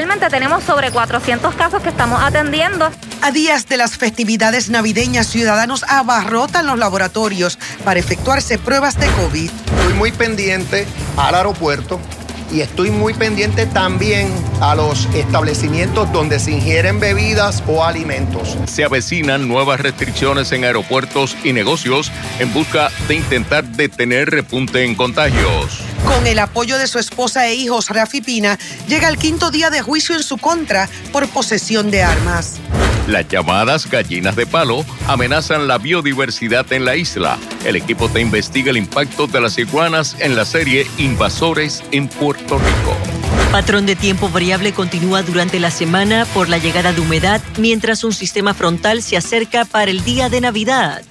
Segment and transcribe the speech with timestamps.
[0.00, 2.90] Actualmente tenemos sobre 400 casos que estamos atendiendo.
[3.20, 9.50] A días de las festividades navideñas, ciudadanos abarrotan los laboratorios para efectuarse pruebas de COVID.
[9.50, 10.86] Estoy muy pendiente
[11.18, 12.00] al aeropuerto
[12.52, 18.56] y estoy muy pendiente también a los establecimientos donde se ingieren bebidas o alimentos.
[18.66, 24.94] Se avecinan nuevas restricciones en aeropuertos y negocios en busca de intentar detener repunte en
[24.94, 25.80] contagios.
[26.06, 28.58] Con el apoyo de su esposa e hijos, Rafi Pina
[28.88, 32.60] llega al quinto día de juicio en su contra por posesión de armas.
[33.06, 37.38] Las llamadas gallinas de palo amenazan la biodiversidad en la isla.
[37.64, 42.58] El equipo te investiga el impacto de las iguanas en la serie Invasores en Puerto
[42.58, 42.96] Rico.
[43.52, 48.12] Patrón de tiempo variable continúa durante la semana por la llegada de humedad, mientras un
[48.12, 51.02] sistema frontal se acerca para el día de Navidad.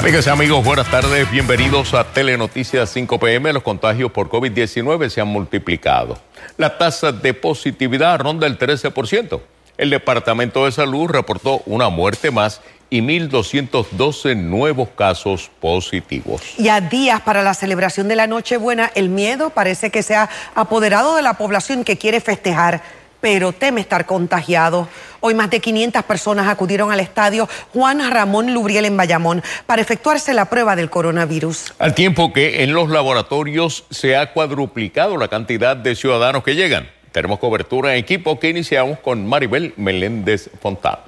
[0.00, 1.30] Amigas y amigos, buenas tardes.
[1.30, 3.52] Bienvenidos a Telenoticias 5 PM.
[3.52, 6.18] Los contagios por COVID-19 se han multiplicado.
[6.56, 9.42] La tasa de positividad ronda el 13%.
[9.76, 16.40] El Departamento de Salud reportó una muerte más y 1.212 nuevos casos positivos.
[16.56, 20.30] Y a días para la celebración de la Nochebuena, el miedo parece que se ha
[20.54, 22.80] apoderado de la población que quiere festejar
[23.20, 24.88] pero teme estar contagiado.
[25.20, 30.34] Hoy más de 500 personas acudieron al estadio Juan Ramón Lubriel en Bayamón para efectuarse
[30.34, 31.74] la prueba del coronavirus.
[31.78, 36.88] Al tiempo que en los laboratorios se ha cuadruplicado la cantidad de ciudadanos que llegan.
[37.12, 40.98] Tenemos cobertura en equipo que iniciamos con Maribel Meléndez Fontán.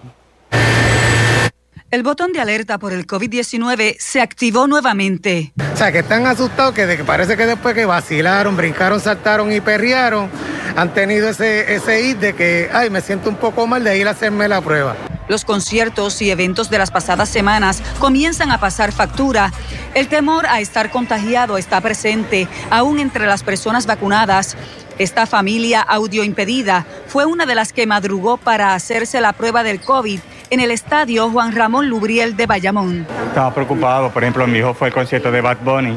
[1.93, 5.53] El botón de alerta por el COVID-19 se activó nuevamente.
[5.75, 10.31] O sea, que están asustados que, parece que después que vacilaron, brincaron, saltaron y perrearon,
[10.75, 14.09] han tenido ese, ese hit de que, ay, me siento un poco mal de ir
[14.09, 14.97] a hacerme la prueba.
[15.29, 19.53] Los conciertos y eventos de las pasadas semanas comienzan a pasar factura.
[19.93, 24.57] El temor a estar contagiado está presente, aún entre las personas vacunadas.
[24.99, 29.83] Esta familia audio impedida fue una de las que madrugó para hacerse la prueba del
[29.83, 30.21] COVID
[30.53, 33.07] en el estadio Juan Ramón Lubriel de Bayamón.
[33.29, 35.97] Estaba preocupado, por ejemplo, mi hijo fue al concierto de Bad Bunny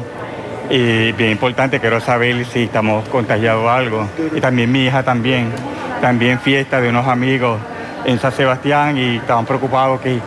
[0.70, 4.08] y bien importante, quiero saber si estamos contagiados o algo.
[4.34, 5.50] Y también mi hija también,
[6.00, 7.60] también fiesta de unos amigos
[8.06, 10.20] en San Sebastián y estaban preocupados que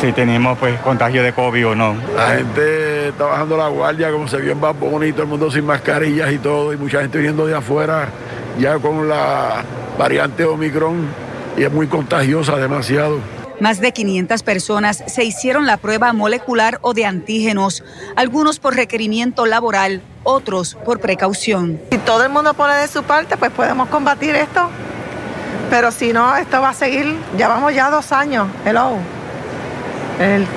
[0.00, 1.96] si tenemos pues contagio de COVID o no.
[2.14, 5.50] La gente está bajando la guardia, como se vio en Bad Bunny, todo el mundo
[5.50, 8.08] sin mascarillas y todo, y mucha gente viniendo de afuera
[8.56, 9.64] ya con la
[9.98, 11.08] variante Omicron
[11.56, 13.18] y es muy contagiosa demasiado.
[13.60, 17.82] Más de 500 personas se hicieron la prueba molecular o de antígenos,
[18.14, 21.80] algunos por requerimiento laboral, otros por precaución.
[21.90, 24.70] Si todo el mundo pone de su parte, pues podemos combatir esto.
[25.70, 27.16] Pero si no, esto va a seguir.
[27.36, 28.46] Ya vamos ya dos años.
[28.64, 28.92] Hello.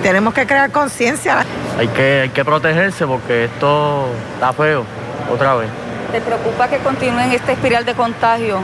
[0.04, 1.44] tenemos que crear conciencia.
[1.80, 4.86] Hay que, hay que protegerse porque esto está feo
[5.34, 5.70] otra vez.
[6.12, 8.60] ¿Te preocupa que continúen esta espiral de contagio?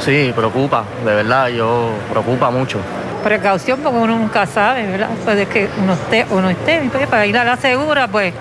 [0.00, 2.78] Sí, preocupa, de verdad, yo preocupa mucho
[3.26, 5.08] precaución porque uno nunca sabe, ¿verdad?
[5.24, 6.88] Puede que uno esté o no esté.
[6.92, 8.32] Pues, para ir a la segura, pues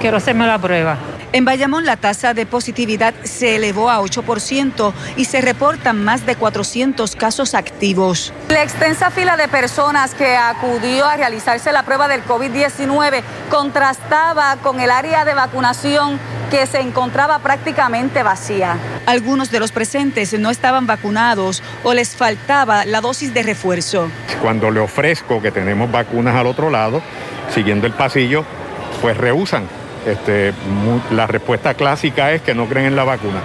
[0.00, 0.96] quiero hacerme la prueba.
[1.32, 6.36] En Bayamón la tasa de positividad se elevó a 8% y se reportan más de
[6.36, 8.32] 400 casos activos.
[8.48, 14.80] La extensa fila de personas que acudió a realizarse la prueba del COVID-19 contrastaba con
[14.80, 16.20] el área de vacunación
[16.50, 18.76] que se encontraba prácticamente vacía.
[19.06, 24.08] Algunos de los presentes no estaban vacunados o les faltaba la dosis de refuerzo.
[24.40, 27.02] Cuando le ofrezco que tenemos vacunas al otro lado,
[27.52, 28.44] siguiendo el pasillo,
[29.00, 29.64] pues rehusan
[30.06, 30.54] este,
[31.10, 33.40] la respuesta clásica es que no creen en la vacuna.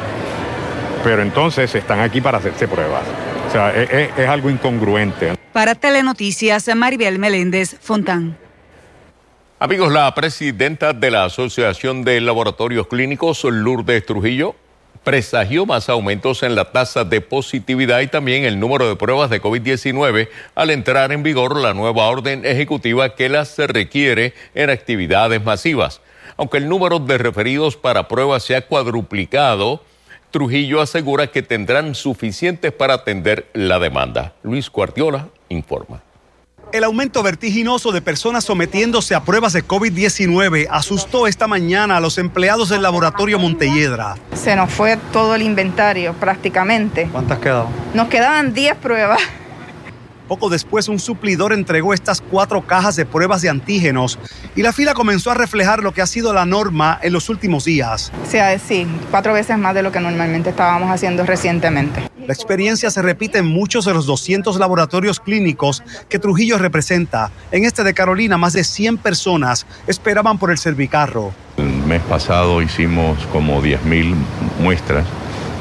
[1.03, 3.03] Pero entonces están aquí para hacerse pruebas.
[3.47, 5.35] O sea, es, e, es algo incongruente.
[5.51, 8.37] Para Telenoticias, Maribel Meléndez Fontán.
[9.63, 14.55] Amigos, la presidenta de la Asociación de Laboratorios Clínicos, Lourdes Trujillo,
[15.03, 19.39] presagió más aumentos en la tasa de positividad y también el número de pruebas de
[19.39, 26.01] COVID-19 al entrar en vigor la nueva orden ejecutiva que las requiere en actividades masivas.
[26.37, 29.83] Aunque el número de referidos para pruebas se ha cuadruplicado,
[30.31, 34.33] Trujillo asegura que tendrán suficientes para atender la demanda.
[34.41, 36.01] Luis Cuartiola informa.
[36.71, 42.17] El aumento vertiginoso de personas sometiéndose a pruebas de COVID-19 asustó esta mañana a los
[42.17, 44.15] empleados del laboratorio Montelledra.
[44.33, 47.09] Se nos fue todo el inventario prácticamente.
[47.11, 47.73] ¿Cuántas quedaban?
[47.93, 49.19] Nos quedaban 10 pruebas.
[50.31, 54.17] Poco después, un suplidor entregó estas cuatro cajas de pruebas de antígenos
[54.55, 57.65] y la fila comenzó a reflejar lo que ha sido la norma en los últimos
[57.65, 58.13] días.
[58.25, 62.09] O sea, sí, cuatro veces más de lo que normalmente estábamos haciendo recientemente.
[62.25, 67.29] La experiencia se repite en muchos de los 200 laboratorios clínicos que Trujillo representa.
[67.51, 71.33] En este de Carolina, más de 100 personas esperaban por el cervicarro.
[71.57, 74.15] El mes pasado hicimos como 10.000
[74.61, 75.05] muestras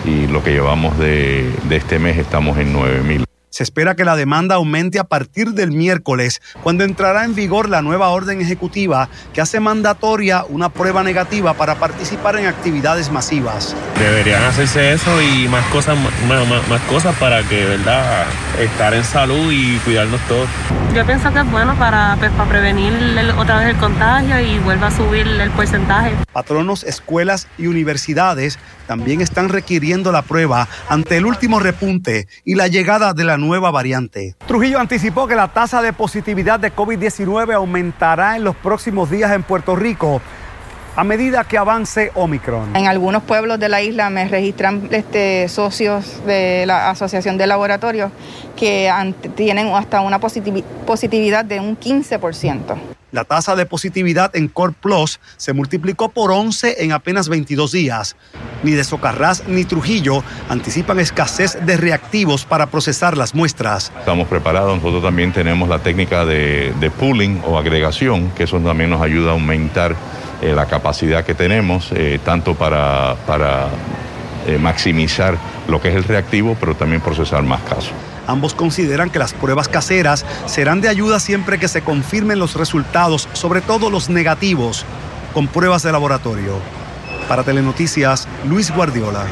[0.05, 3.30] y lo que llevamos de, de este mes estamos en 9.000.
[3.61, 7.83] Se espera que la demanda aumente a partir del miércoles, cuando entrará en vigor la
[7.83, 13.77] nueva orden ejecutiva que hace mandatoria una prueba negativa para participar en actividades masivas.
[13.99, 18.25] Deberían hacerse eso y más cosas, más, más- más cosas para que, ¿verdad?,
[18.59, 20.49] estar en salud y cuidarnos todos.
[20.95, 24.59] Yo pienso que es bueno para, pues, para prevenir el- otra vez el contagio y
[24.61, 26.12] vuelva a subir el porcentaje.
[26.33, 32.67] Patronos, escuelas y universidades también están requiriendo la prueba ante el último repunte y la
[32.69, 34.37] llegada de la nueva variante.
[34.47, 39.43] Trujillo anticipó que la tasa de positividad de COVID-19 aumentará en los próximos días en
[39.43, 40.20] Puerto Rico
[40.97, 42.76] a medida que avance Omicron.
[42.76, 48.11] En algunos pueblos de la isla me registran este, socios de la Asociación de Laboratorios
[48.56, 48.91] que
[49.37, 52.76] tienen hasta una positivi- positividad de un 15%.
[53.12, 58.17] La tasa de positividad en Core Plus se multiplicó por 11 en apenas 22 días.
[58.62, 63.93] Ni de Socarrás ni Trujillo anticipan escasez de reactivos para procesar las muestras.
[63.99, 68.91] Estamos preparados, nosotros también tenemos la técnica de, de pooling o agregación, que eso también
[68.91, 69.97] nos ayuda a aumentar
[70.43, 73.69] eh, la capacidad que tenemos, eh, tanto para, para
[74.46, 75.37] eh, maximizar
[75.69, 77.92] lo que es el reactivo, pero también procesar más casos.
[78.26, 83.28] Ambos consideran que las pruebas caseras serán de ayuda siempre que se confirmen los resultados,
[83.32, 84.84] sobre todo los negativos,
[85.34, 86.54] con pruebas de laboratorio.
[87.28, 89.26] Para Telenoticias, Luis Guardiola.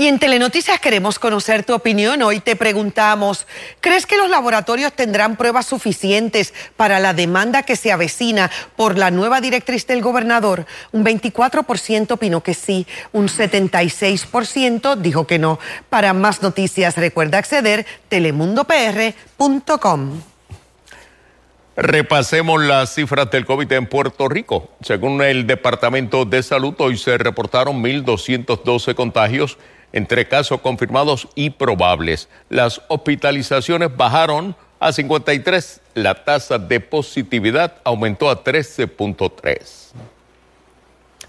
[0.00, 2.22] Y en Telenoticias queremos conocer tu opinión.
[2.22, 3.46] Hoy te preguntamos,
[3.82, 9.10] ¿crees que los laboratorios tendrán pruebas suficientes para la demanda que se avecina por la
[9.10, 10.64] nueva directriz del gobernador?
[10.92, 15.58] Un 24% opinó que sí, un 76% dijo que no.
[15.90, 20.22] Para más noticias recuerda acceder telemundopr.com.
[21.76, 24.70] Repasemos las cifras del COVID en Puerto Rico.
[24.80, 29.58] Según el Departamento de Salud, hoy se reportaron 1.212 contagios
[29.92, 32.28] entre casos confirmados y probables.
[32.48, 35.80] Las hospitalizaciones bajaron a 53.
[35.94, 39.79] La tasa de positividad aumentó a 13.3.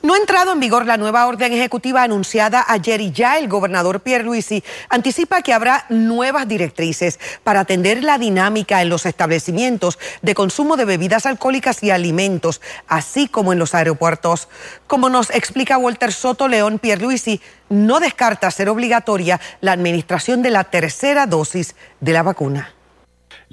[0.03, 3.99] No ha entrado en vigor la nueva orden ejecutiva anunciada ayer y ya el gobernador
[3.99, 10.75] Pierluisi anticipa que habrá nuevas directrices para atender la dinámica en los establecimientos de consumo
[10.75, 14.47] de bebidas alcohólicas y alimentos, así como en los aeropuertos.
[14.87, 17.39] Como nos explica Walter Soto León, Pierluisi
[17.69, 22.73] no descarta ser obligatoria la administración de la tercera dosis de la vacuna.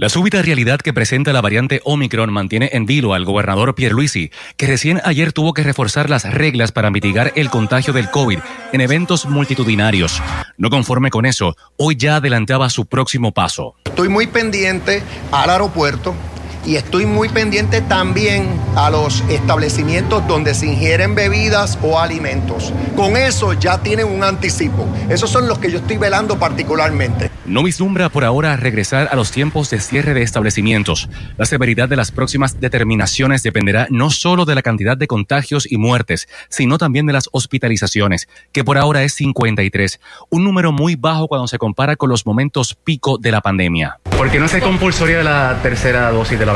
[0.00, 4.68] La súbita realidad que presenta la variante Omicron mantiene en vilo al gobernador Pierluisi, que
[4.68, 8.38] recién ayer tuvo que reforzar las reglas para mitigar el contagio del COVID
[8.72, 10.22] en eventos multitudinarios.
[10.56, 13.74] No conforme con eso, hoy ya adelantaba su próximo paso.
[13.86, 15.02] Estoy muy pendiente
[15.32, 16.14] al aeropuerto
[16.68, 22.74] y estoy muy pendiente también a los establecimientos donde se ingieren bebidas o alimentos.
[22.94, 24.86] Con eso ya tienen un anticipo.
[25.08, 27.30] Esos son los que yo estoy velando particularmente.
[27.46, 31.08] No vislumbra por ahora regresar a los tiempos de cierre de establecimientos.
[31.38, 35.78] La severidad de las próximas determinaciones dependerá no solo de la cantidad de contagios y
[35.78, 41.28] muertes, sino también de las hospitalizaciones, que por ahora es 53, un número muy bajo
[41.28, 43.98] cuando se compara con los momentos pico de la pandemia.
[44.18, 46.52] ¿Por qué no se compulsoria la tercera dosis de la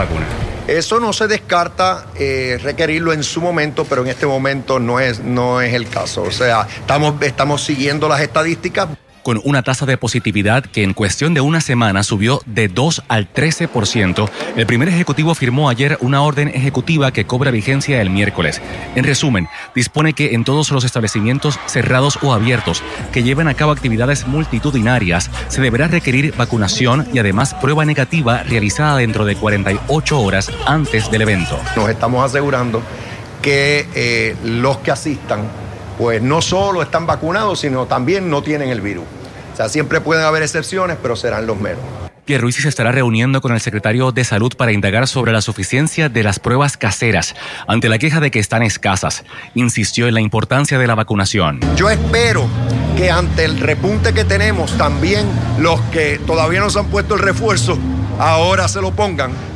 [0.67, 5.21] Eso no se descarta eh, requerirlo en su momento, pero en este momento no es,
[5.21, 6.23] no es el caso.
[6.23, 8.89] O sea, estamos, estamos siguiendo las estadísticas.
[9.23, 13.33] Con una tasa de positividad que en cuestión de una semana subió de 2 al
[13.33, 18.61] 13%, el primer ejecutivo firmó ayer una orden ejecutiva que cobra vigencia el miércoles.
[18.95, 23.73] En resumen, dispone que en todos los establecimientos cerrados o abiertos que lleven a cabo
[23.73, 30.51] actividades multitudinarias se deberá requerir vacunación y además prueba negativa realizada dentro de 48 horas
[30.67, 31.59] antes del evento.
[31.77, 32.83] Nos estamos asegurando
[33.43, 35.41] que eh, los que asistan,
[36.03, 39.05] pues no solo están vacunados, sino también no tienen el virus.
[39.53, 41.79] O sea, siempre pueden haber excepciones, pero serán los menos.
[42.25, 46.25] Pierluisi se estará reuniendo con el secretario de Salud para indagar sobre la suficiencia de
[46.25, 47.37] las pruebas caseras
[47.69, 49.23] ante la queja de que están escasas.
[49.55, 51.61] Insistió en la importancia de la vacunación.
[51.77, 52.49] Yo espero
[52.97, 55.25] que ante el repunte que tenemos, también
[55.61, 57.79] los que todavía no se han puesto el refuerzo,
[58.19, 59.52] ahora se lo pongan.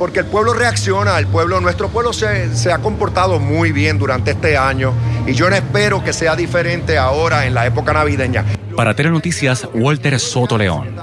[0.00, 4.30] Porque el pueblo reacciona, el pueblo, nuestro pueblo se, se ha comportado muy bien durante
[4.30, 4.94] este año
[5.26, 8.46] y yo no espero que sea diferente ahora en la época navideña.
[8.74, 10.96] Para Telenoticias, Walter Soto León.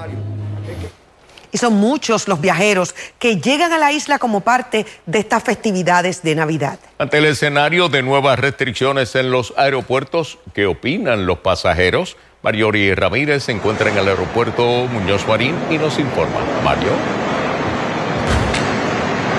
[1.51, 6.23] Y son muchos los viajeros que llegan a la isla como parte de estas festividades
[6.23, 6.79] de Navidad.
[6.97, 12.17] Ante el escenario de nuevas restricciones en los aeropuertos, ¿qué opinan los pasajeros?
[12.41, 16.39] Mariori Ramírez se encuentra en el aeropuerto Muñoz Marín y nos informa.
[16.63, 17.26] Mario.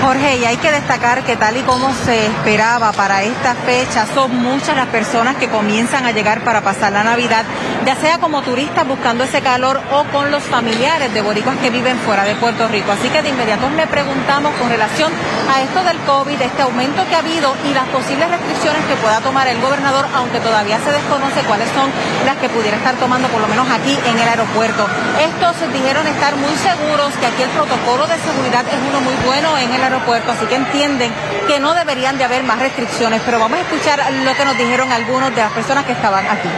[0.09, 4.35] Jorge, y hay que destacar que tal y como se esperaba para esta fecha, son
[4.43, 7.45] muchas las personas que comienzan a llegar para pasar la Navidad,
[7.85, 11.99] ya sea como turistas buscando ese calor o con los familiares de boricuas que viven
[11.99, 12.91] fuera de Puerto Rico.
[12.91, 15.13] Así que de inmediato le preguntamos con relación
[15.55, 19.21] a esto del COVID, este aumento que ha habido y las posibles restricciones que pueda
[19.21, 21.91] tomar el gobernador, aunque todavía se desconoce cuáles son
[22.25, 24.89] las que pudiera estar tomando, por lo menos aquí en el aeropuerto.
[25.21, 29.59] Estos dijeron estar muy seguros que aquí el protocolo de seguridad es uno muy bueno
[29.59, 31.11] en el aeropuerto, así que entienden
[31.47, 34.91] que no deberían de haber más restricciones, pero vamos a escuchar lo que nos dijeron
[34.93, 36.49] algunos de las personas que estaban aquí.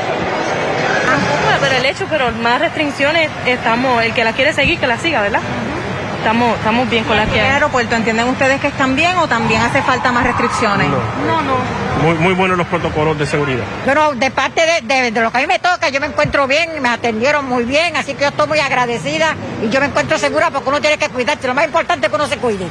[1.61, 5.21] Pero el hecho, pero más restricciones, estamos, el que la quiere seguir, que la siga,
[5.21, 5.41] ¿verdad?
[6.19, 9.27] Estamos, estamos bien con las que ¿En el aeropuerto entienden ustedes que están bien o
[9.27, 10.87] también hace falta más restricciones?
[10.89, 11.55] No, no.
[12.03, 13.65] Muy, muy buenos los protocolos de seguridad.
[13.87, 16.47] Pero de parte de, de- de lo que a mí me toca, yo me encuentro
[16.47, 20.19] bien, me atendieron muy bien, así que yo estoy muy agradecida y yo me encuentro
[20.19, 21.47] segura porque uno tiene que cuidarse.
[21.47, 22.67] Lo más importante es que uno se cuide.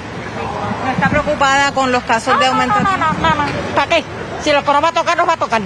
[0.89, 2.79] ¿No está preocupada con los casos de aumento?
[2.79, 3.43] No, no, no, no.
[3.75, 4.03] ¿Para qué?
[4.41, 5.61] Si lo que nos va a tocar, nos va a tocar.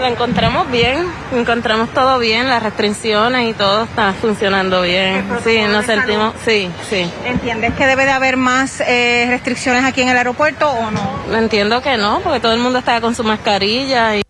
[0.00, 5.24] Lo encontramos bien, encontramos todo bien, las restricciones y todo está funcionando bien.
[5.44, 7.08] Sí, nos sentimos, sí, sí.
[7.24, 11.36] ¿Entiendes que debe de haber más eh, restricciones aquí en el aeropuerto o no?
[11.36, 14.22] Entiendo que no, porque todo el mundo está con su mascarilla y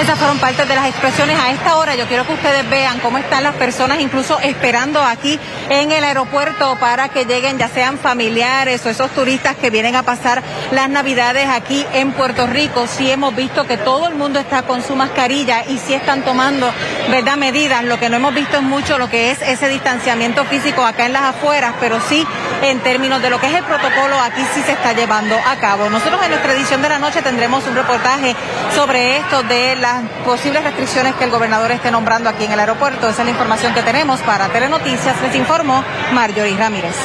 [0.00, 1.38] Esas fueron partes de las expresiones.
[1.38, 5.38] A esta hora yo quiero que ustedes vean cómo están las personas incluso esperando aquí
[5.68, 10.02] en el aeropuerto para que lleguen ya sean familiares o esos turistas que vienen a
[10.02, 12.86] pasar las navidades aquí en Puerto Rico.
[12.86, 16.72] Sí hemos visto que todo el mundo está con su mascarilla y sí están tomando,
[17.10, 17.84] ¿verdad?, medidas.
[17.84, 21.12] Lo que no hemos visto es mucho lo que es ese distanciamiento físico acá en
[21.12, 22.26] las afueras, pero sí
[22.62, 25.90] en términos de lo que es el protocolo aquí sí se está llevando a cabo.
[25.90, 28.34] Nosotros en nuestra edición de la noche tendremos un reportaje
[28.74, 33.08] sobre esto de las posibles restricciones que el gobernador esté nombrando aquí en el aeropuerto.
[33.08, 35.20] Esa es la información que tenemos para Telenoticias.
[35.22, 36.96] Les informó Marjorie Ramírez.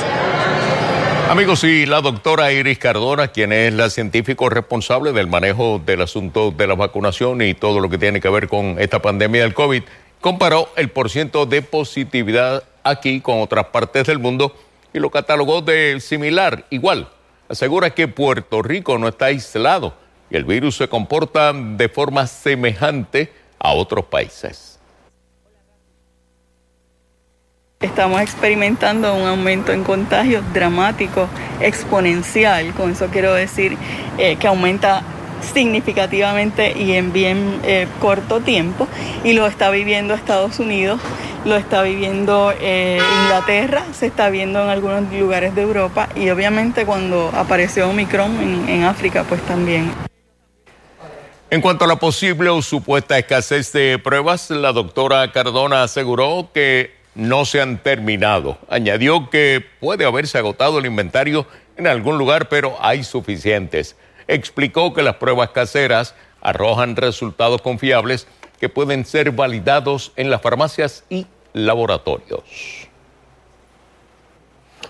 [1.30, 6.52] Amigos, y la doctora Iris Cardona, quien es la científico responsable del manejo del asunto
[6.52, 9.84] de la vacunación y todo lo que tiene que ver con esta pandemia del COVID,
[10.22, 14.56] comparó el porciento de positividad aquí con otras partes del mundo
[14.94, 17.10] y lo catalogó de similar, igual.
[17.50, 19.94] Asegura que Puerto Rico no está aislado
[20.29, 24.69] y el virus se comporta de forma semejante a otros países.
[27.81, 31.29] Estamos experimentando un aumento en contagios dramático,
[31.62, 32.74] exponencial.
[32.74, 33.77] Con eso quiero decir
[34.17, 35.01] eh, que aumenta
[35.53, 38.86] significativamente y en bien eh, corto tiempo.
[39.24, 41.00] Y lo está viviendo Estados Unidos,
[41.45, 46.86] lo está viviendo eh, Inglaterra, se está viendo en algunos lugares de Europa y obviamente
[46.86, 50.09] cuando apareció Omicron en, en África, pues también.
[51.51, 56.94] En cuanto a la posible o supuesta escasez de pruebas, la doctora Cardona aseguró que
[57.15, 58.60] no se han terminado.
[58.70, 63.96] Añadió que puede haberse agotado el inventario en algún lugar, pero hay suficientes.
[64.27, 68.27] Explicó que las pruebas caseras arrojan resultados confiables
[68.60, 72.88] que pueden ser validados en las farmacias y laboratorios.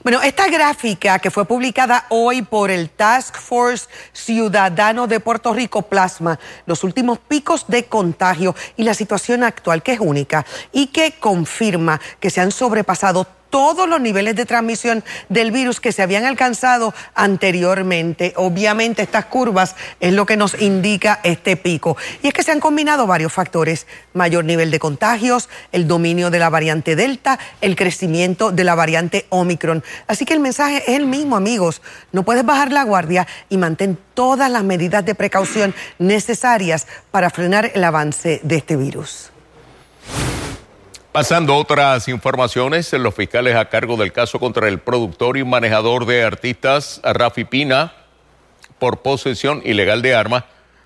[0.02, 5.82] Bueno, esta gráfica que fue publicada hoy por el Task Force Ciudadano de Puerto Rico
[5.82, 11.20] plasma los últimos picos de contagio y la situación actual que es única y que
[11.20, 16.26] confirma que se han sobrepasado todos los niveles de transmisión del virus que se habían
[16.26, 18.34] alcanzado anteriormente.
[18.36, 21.98] Obviamente estas curvas es lo que nos indica este pico.
[22.22, 23.88] Y es que se han combinado varios factores.
[24.14, 29.26] Mayor nivel de contagios, el dominio de la variante Delta, el crecimiento de la variante
[29.30, 29.84] Omicron.
[30.08, 31.82] Así que el mensaje es el mismo, amigos.
[32.12, 37.72] No puedes bajar la guardia y mantén todas las medidas de precaución necesarias para frenar
[37.74, 39.32] el avance de este virus.
[41.12, 46.06] Pasando a otras informaciones, los fiscales a cargo del caso contra el productor y manejador
[46.06, 47.94] de artistas Rafi Pina
[48.78, 50.44] por posesión ilegal de armas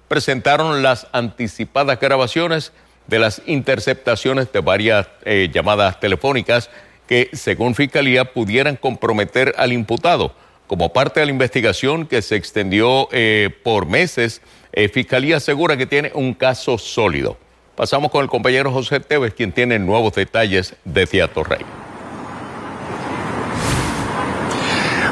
[0.08, 2.72] presentaron las anticipadas grabaciones
[3.08, 6.70] de las interceptaciones de varias eh, llamadas telefónicas
[7.06, 10.34] que, según Fiscalía, pudieran comprometer al imputado.
[10.68, 15.86] Como parte de la investigación que se extendió eh, por meses, eh, Fiscalía asegura que
[15.86, 17.43] tiene un caso sólido.
[17.76, 21.66] Pasamos con el compañero José Tevez, quien tiene nuevos detalles de Teatro Rey.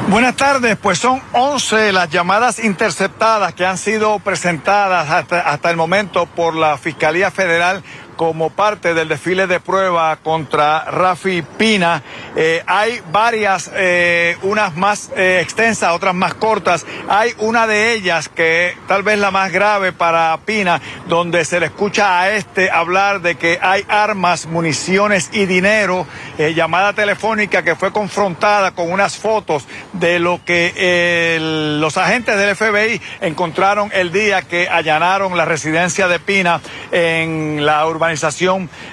[0.08, 5.76] Buenas tardes, pues son 11 las llamadas interceptadas que han sido presentadas hasta, hasta, el
[5.76, 7.82] momento por la Fiscalía Federal
[8.16, 12.02] como parte del desfile de prueba contra Rafi Pina.
[12.36, 16.86] Eh, hay varias, eh, unas más eh, extensas, otras más cortas.
[17.08, 21.66] Hay una de ellas que tal vez la más grave para Pina, donde se le
[21.66, 26.06] escucha a este hablar de que hay armas, municiones y dinero,
[26.38, 31.38] llamada telefónica que fue confrontada con unas fotos de lo que
[31.80, 37.86] los agentes del FBI encontraron el día que allanaron la residencia de Pina en la
[37.86, 38.11] urbanización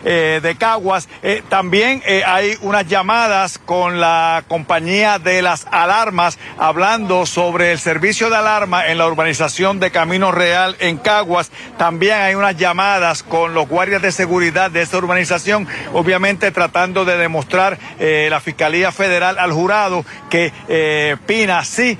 [0.05, 1.09] eh, de Caguas.
[1.23, 7.79] Eh, también eh, hay unas llamadas con la compañía de las alarmas hablando sobre el
[7.79, 11.51] servicio de alarma en la urbanización de Camino Real en Caguas.
[11.77, 17.17] También hay unas llamadas con los guardias de seguridad de esta urbanización, obviamente tratando de
[17.17, 21.97] demostrar la Fiscalía Federal al jurado que Pina sí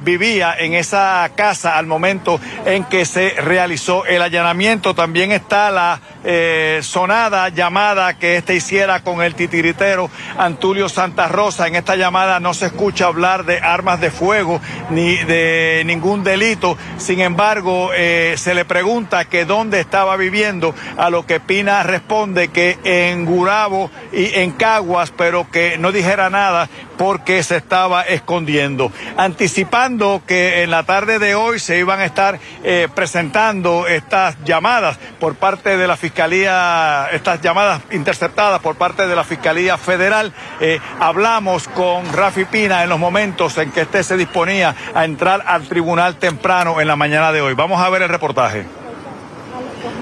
[0.00, 4.94] vivía en esa casa al momento en que se realizó el allanamiento.
[4.94, 6.00] También está la
[6.82, 11.66] sonada llamada que este hiciera con el titiritero Antulio Santa Rosa.
[11.66, 16.76] En esta llamada no se escucha hablar de armas de fuego ni de ningún delito.
[16.98, 22.48] Sin embargo, eh, se le pregunta que dónde estaba viviendo, a lo que Pina responde
[22.48, 26.68] que en Gurabo y en Caguas, pero que no dijera nada
[26.98, 28.92] porque se estaba escondiendo.
[29.16, 34.98] Anticipando que en la tarde de hoy se iban a estar eh, presentando estas llamadas
[35.18, 40.80] por parte de la Fiscalía, estas llamadas interceptadas por parte de la Fiscalía Federal, eh,
[41.00, 45.68] hablamos con Rafi Pina en los momentos en que este se disponía a entrar al
[45.68, 47.54] tribunal temprano en la mañana de hoy.
[47.54, 48.81] Vamos a ver el reportaje.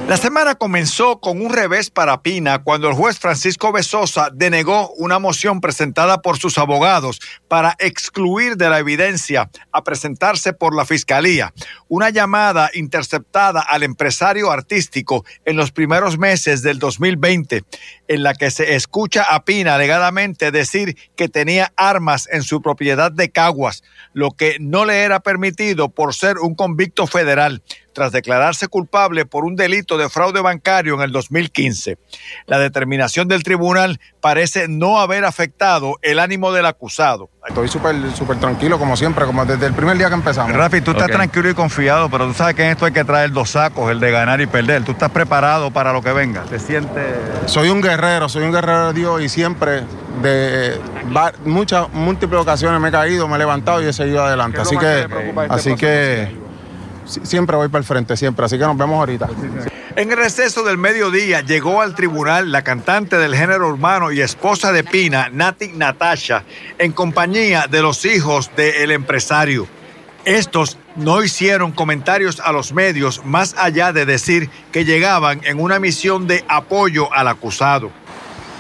[0.09, 5.21] La semana comenzó con un revés para Pina cuando el juez Francisco Besosa denegó una
[5.21, 11.54] moción presentada por sus abogados para excluir de la evidencia a presentarse por la fiscalía.
[11.87, 17.62] Una llamada interceptada al empresario artístico en los primeros meses del 2020
[18.09, 23.12] en la que se escucha a Pina alegadamente decir que tenía armas en su propiedad
[23.12, 28.69] de Caguas, lo que no le era permitido por ser un convicto federal tras declararse
[28.69, 31.99] culpable por un delito de fraude bancario en el 2015.
[32.47, 37.31] La determinación del tribunal parece no haber afectado el ánimo del acusado.
[37.47, 40.53] Estoy súper súper tranquilo, como siempre, como desde el primer día que empezamos.
[40.53, 43.33] Rafi, tú estás tranquilo y confiado, pero tú sabes que en esto hay que traer
[43.33, 44.85] dos sacos, el de ganar y perder.
[44.85, 46.43] ¿Tú estás preparado para lo que venga?
[46.43, 47.17] ¿Te sientes...?
[47.47, 49.83] Soy un guerrero, soy un guerrero de Dios y siempre
[50.23, 50.79] de
[51.45, 54.61] muchas, múltiples ocasiones me he caído, me he levantado y he seguido adelante.
[54.61, 56.50] Así que, este así que
[57.23, 58.45] siempre voy para el frente, siempre.
[58.47, 59.29] Así que nos vemos ahorita.
[59.97, 64.73] En el receso del mediodía llegó al tribunal la cantante del género urbano y esposa
[64.73, 66.45] de Pina, Nati Natasha,
[66.79, 69.67] en compañía de los hijos del empresario.
[70.25, 75.81] Estos no hicieron comentarios a los medios más allá de decir que llegaban en una
[75.81, 77.91] misión de apoyo al acusado.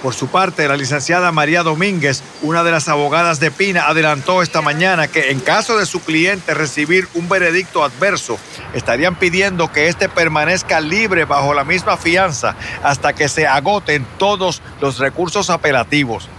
[0.02, 4.62] Por su parte, la licenciada María Domínguez, una de las abogadas de Pina, adelantó esta
[4.62, 8.38] mañana que en caso de su cliente recibir un veredicto adverso,
[8.72, 14.62] estarían pidiendo que éste permanezca libre bajo la misma fianza hasta que se agoten todos
[14.80, 16.30] los recursos apelativos.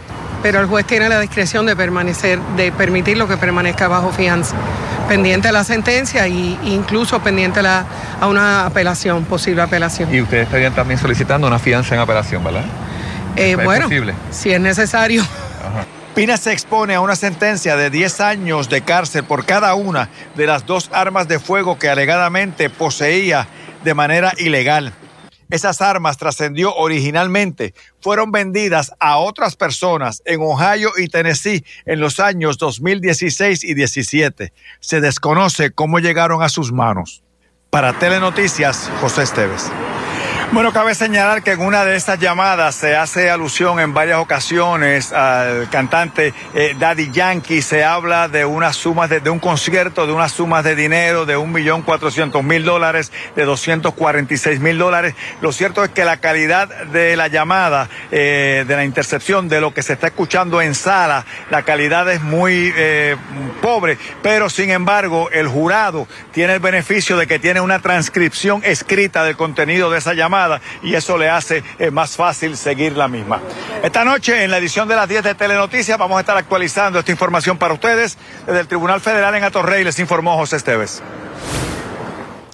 [0.42, 4.56] Pero el juez tiene la discreción de permanecer, de permitir lo que permanezca bajo fianza,
[5.08, 7.86] pendiente a la sentencia e incluso pendiente a,
[8.20, 10.12] a una apelación, posible apelación.
[10.12, 12.66] Y ustedes estarían también solicitando una fianza en apelación, ¿verdad?
[13.36, 13.88] Eh, bueno,
[14.32, 15.26] si es necesario.
[16.16, 20.46] Pina se expone a una sentencia de 10 años de cárcel por cada una de
[20.46, 23.48] las dos armas de fuego que alegadamente poseía
[23.84, 24.94] de manera ilegal.
[25.50, 32.20] Esas armas trascendió originalmente, fueron vendidas a otras personas en Ohio y Tennessee en los
[32.22, 34.54] años 2016 y 17.
[34.80, 37.24] Se desconoce cómo llegaron a sus manos.
[37.70, 39.72] Para Telenoticias, José Esteves.
[40.54, 45.14] Bueno, cabe señalar que en una de estas llamadas se hace alusión en varias ocasiones
[45.14, 47.62] al cantante eh, Daddy Yankee.
[47.62, 51.54] Se habla de unas sumas de, un concierto, de unas sumas de dinero de un
[51.54, 55.16] millón cuatrocientos mil dólares, de doscientos cuarenta y seis mil dólares.
[55.40, 59.74] Lo cierto es que la calidad de la llamada, eh, de la intercepción, de lo
[59.74, 63.16] que se está escuchando en sala, la calidad es muy eh,
[63.62, 63.98] pobre.
[64.22, 69.38] Pero sin embargo, el jurado tiene el beneficio de que tiene una transcripción escrita del
[69.38, 70.41] contenido de esa llamada
[70.82, 73.42] y eso le hace eh, más fácil seguir la misma.
[73.84, 77.12] Esta noche, en la edición de las 10 de Telenoticias, vamos a estar actualizando esta
[77.12, 78.18] información para ustedes.
[78.46, 81.02] Desde el Tribunal Federal en Atorrey les informó José Esteves.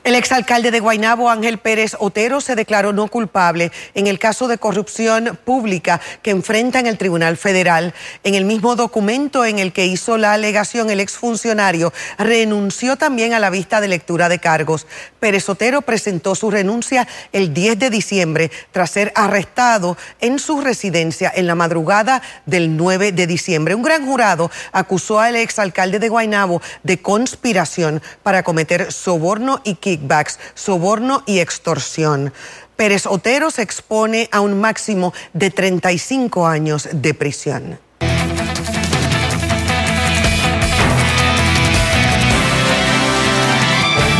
[0.07, 4.57] El exalcalde de Guaynabo, Ángel Pérez Otero, se declaró no culpable en el caso de
[4.57, 7.93] corrupción pública que enfrenta en el Tribunal Federal.
[8.23, 13.39] En el mismo documento en el que hizo la alegación, el exfuncionario renunció también a
[13.39, 14.87] la vista de lectura de cargos.
[15.19, 21.33] Pérez Otero presentó su renuncia el 10 de diciembre tras ser arrestado en su residencia
[21.35, 23.75] en la madrugada del 9 de diciembre.
[23.75, 30.39] Un gran jurado acusó al exalcalde de Guaynabo de conspiración para cometer soborno y kickbacks,
[30.53, 32.33] soborno y extorsión.
[32.75, 37.79] Pérez Otero se expone a un máximo de 35 años de prisión.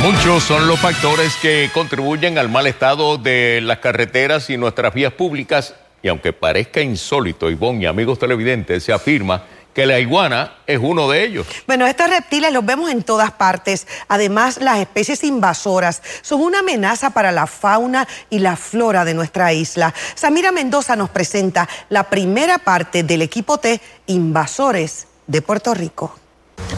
[0.02, 5.12] Muchos son los factores que contribuyen al mal estado de las carreteras y nuestras vías
[5.14, 9.44] públicas y aunque parezca insólito, Ivonne y amigos televidentes, se afirma
[9.78, 11.46] que la iguana es uno de ellos.
[11.68, 13.86] Bueno, estos reptiles los vemos en todas partes.
[14.08, 19.54] Además, las especies invasoras son una amenaza para la fauna y la flora de nuestra
[19.54, 19.94] isla.
[20.16, 26.18] Samira Mendoza nos presenta la primera parte del equipo T Invasores de Puerto Rico.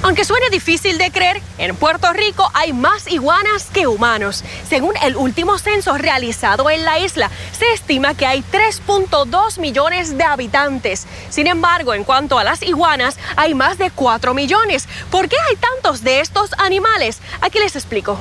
[0.02, 4.44] Aunque suene difícil de creer, en Puerto Rico hay más iguanas que humanos.
[4.68, 10.24] Según el último censo realizado en la isla, se estima que hay 3.2 millones de
[10.24, 11.06] habitantes.
[11.30, 14.88] Sin embargo, en cuanto a las iguanas, hay más de 4 millones.
[15.12, 17.20] ¿Por qué hay tantos de estos animales?
[17.42, 18.20] Aquí les explico.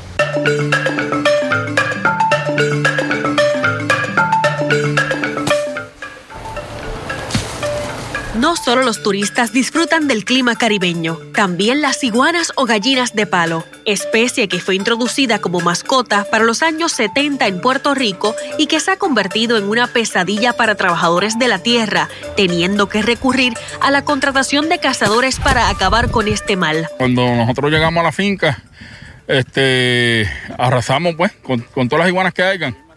[8.48, 13.62] No solo los turistas disfrutan del clima caribeño, también las iguanas o gallinas de palo,
[13.84, 18.80] especie que fue introducida como mascota para los años 70 en Puerto Rico y que
[18.80, 22.08] se ha convertido en una pesadilla para trabajadores de la tierra,
[22.38, 26.88] teniendo que recurrir a la contratación de cazadores para acabar con este mal.
[26.96, 28.62] Cuando nosotros llegamos a la finca,
[29.26, 32.87] este, arrasamos pues con, con todas las iguanas que hayan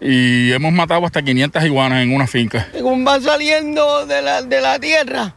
[0.00, 2.68] y hemos matado hasta 500 iguanas en una finca.
[2.72, 5.34] Según va saliendo de la, de la tierra,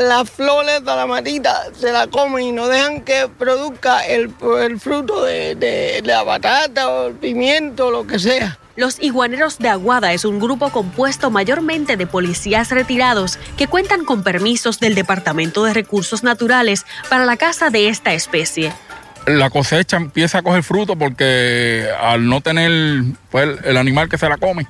[0.00, 4.80] las flores de la matita se la comen y no dejan que produzca el, el
[4.80, 8.58] fruto de, de, la batata o el pimiento, lo que sea.
[8.76, 14.22] Los Iguaneros de Aguada es un grupo compuesto mayormente de policías retirados que cuentan con
[14.22, 18.72] permisos del Departamento de Recursos Naturales para la caza de esta especie
[19.28, 24.28] la cosecha empieza a coger fruto porque al no tener pues, el animal que se
[24.28, 24.66] la come,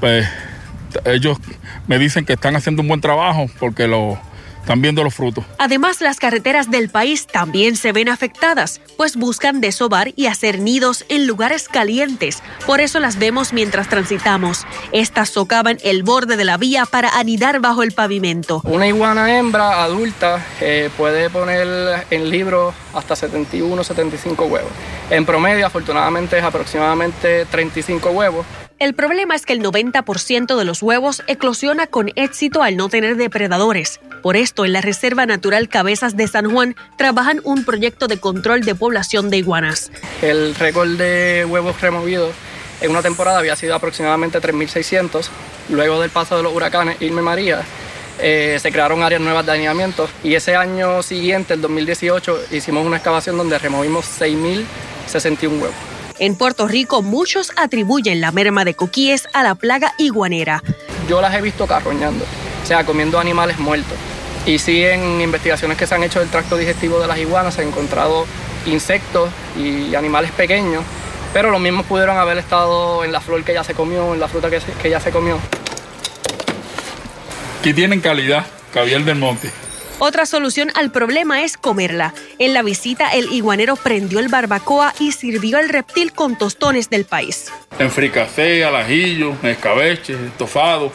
[0.00, 0.26] pues
[1.04, 1.38] ellos
[1.86, 4.18] me dicen que están haciendo un buen trabajo porque lo,
[4.60, 5.44] están viendo los frutos.
[5.58, 11.04] Además, las carreteras del país también se ven afectadas, pues buscan desovar y hacer nidos
[11.08, 12.42] en lugares calientes.
[12.66, 14.66] Por eso las vemos mientras transitamos.
[14.92, 18.60] Estas socavan el borde de la vía para anidar bajo el pavimento.
[18.64, 24.72] Una iguana hembra adulta eh, puede poner en libro hasta 71, 75 huevos.
[25.10, 28.46] En promedio, afortunadamente, es aproximadamente 35 huevos.
[28.80, 33.16] El problema es que el 90% de los huevos eclosiona con éxito al no tener
[33.18, 34.00] depredadores.
[34.22, 38.62] Por esto, en la Reserva Natural Cabezas de San Juan trabajan un proyecto de control
[38.62, 39.92] de población de iguanas.
[40.22, 42.32] El récord de huevos removidos
[42.80, 45.28] en una temporada había sido aproximadamente 3.600.
[45.68, 47.62] Luego del paso de los huracanes Irma y María,
[48.18, 52.96] eh, se crearon áreas nuevas de alineamiento y ese año siguiente, el 2018, hicimos una
[52.96, 55.99] excavación donde removimos 6.061 huevos.
[56.20, 60.62] En Puerto Rico, muchos atribuyen la merma de coquíes a la plaga iguanera.
[61.08, 62.26] Yo las he visto carroñando,
[62.62, 63.96] o sea, comiendo animales muertos.
[64.44, 67.62] Y sí, en investigaciones que se han hecho del tracto digestivo de las iguanas se
[67.62, 68.26] han encontrado
[68.66, 70.84] insectos y animales pequeños,
[71.32, 74.28] pero los mismos pudieron haber estado en la flor que ya se comió, en la
[74.28, 75.38] fruta que, que ya se comió.
[77.60, 79.50] Aquí tienen calidad, caviar del monte.
[80.02, 82.14] Otra solución al problema es comerla.
[82.38, 87.04] En la visita, el iguanero prendió el barbacoa y sirvió al reptil con tostones del
[87.04, 87.52] país.
[87.78, 90.90] En fricasé, al ajillo, escabeche, estofado.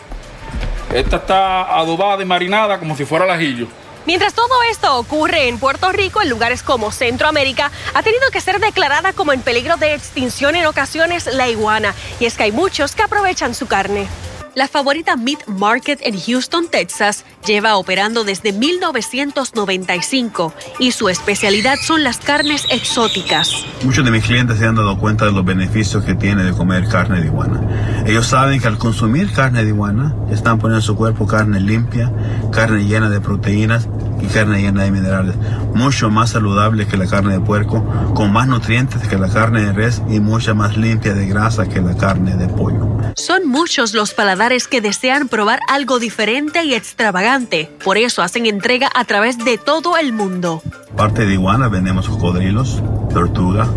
[0.92, 3.68] Esta está adobada y marinada como si fuera al ajillo.
[4.08, 8.60] Mientras todo esto ocurre en Puerto Rico, en lugares como Centroamérica, ha tenido que ser
[8.60, 11.94] declarada como en peligro de extinción en ocasiones la iguana.
[12.20, 14.08] Y es que hay muchos que aprovechan su carne.
[14.56, 22.06] La favorita Meat Market en Houston, Texas, lleva operando desde 1995 y su especialidad son
[22.06, 23.66] las carnes exóticas.
[23.84, 26.88] Muchos de mis clientes se han dado cuenta de los beneficios que tiene de comer
[26.88, 28.06] carne de iguana.
[28.08, 32.14] Ellos saben que al consumir carne de iguana están poniendo en su cuerpo carne limpia,
[32.54, 33.90] carne llena de proteínas
[34.22, 35.36] y carne llena de minerales,
[35.74, 39.74] mucho más saludable que la carne de puerco, con más nutrientes que la carne de
[39.74, 42.96] res y mucha más limpia de grasa que la carne de pollo.
[43.16, 48.90] Son muchos los paladares que desean probar algo diferente y extravagante, por eso hacen entrega
[48.94, 50.62] a través de todo el mundo.
[50.96, 52.82] Parte de iguana vendemos cocodrilos,
[53.14, 53.68] tortuga,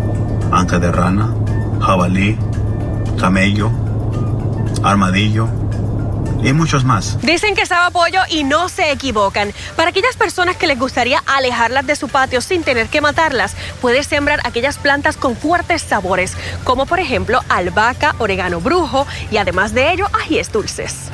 [0.51, 1.33] anca de rana,
[1.81, 2.37] jabalí,
[3.17, 3.71] camello,
[4.83, 5.47] armadillo
[6.43, 7.17] y muchos más.
[7.21, 9.53] Dicen que sabe pollo y no se equivocan.
[9.75, 14.07] Para aquellas personas que les gustaría alejarlas de su patio sin tener que matarlas, puedes
[14.07, 19.91] sembrar aquellas plantas con fuertes sabores, como por ejemplo albahaca, orégano brujo y además de
[19.91, 21.09] ello ajíes dulces.